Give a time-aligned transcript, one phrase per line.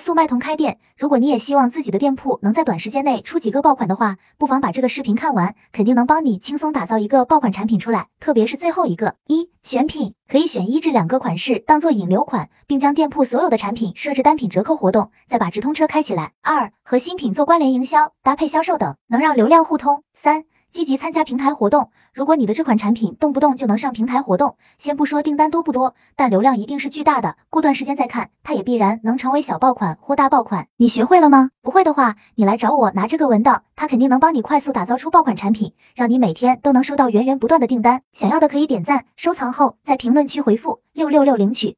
[0.00, 8.08] 速卖通开店，如果你也希望自己的店铺能在短时间内出几个爆款的话，不妨把这个视频看完，肯定能帮你轻松打造一个爆款产品出来。
[8.18, 16.32] 特别是最后一个，一选品可以选一至两个款式当做引流款，并将店铺所有的产品设置单品折扣活动，再把直通车开起来。
[16.42, 20.02] 二和新品做关联营销，搭配销售等，能让流量互通。
[20.14, 21.90] 三积极参加平台活动。
[22.12, 27.36] 如果你的这款产品动不动就能上平台活动，先不说订单多不多，但流量一定是巨大的。
[27.48, 30.66] 过段时间再看，它也必然能成为小爆款或大爆款。
[30.76, 31.50] 你学会了吗？
[31.62, 38.02] 不会的话，你来找我拿这个文档，它肯定能帮你快速打造出爆款产品，让你每天都能收到源源不断的订单。
[38.12, 41.76] 想要的可以点赞收藏后，在评论区回复六六六领取。